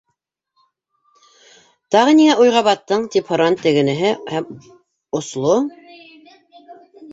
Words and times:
—Тағы 1.95 2.15
ниңә 2.21 2.37
уйға 2.45 2.63
баттың? 2.69 3.05
—тип 3.11 3.31
һораны 3.35 3.61
тегенеһе 3.67 4.15
һәм 4.35 4.51
осло 5.23 5.63